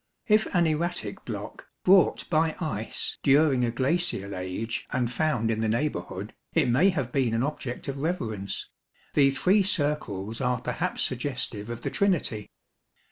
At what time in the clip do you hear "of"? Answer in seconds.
7.87-7.99, 11.69-11.81